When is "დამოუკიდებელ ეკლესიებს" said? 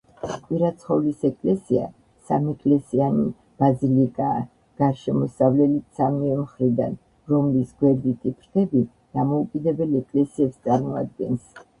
9.19-10.59